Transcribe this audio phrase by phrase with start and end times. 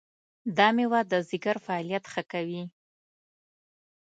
[0.57, 2.63] دا مېوه د ځیګر فعالیت ښه کوي.